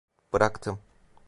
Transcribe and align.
Bıraktım. 0.33 0.79